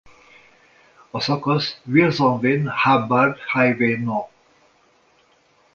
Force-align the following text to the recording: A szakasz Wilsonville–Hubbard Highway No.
A 1.11 1.19
szakasz 1.19 1.81
Wilsonville–Hubbard 1.85 3.39
Highway 3.53 4.03
No. 4.03 4.27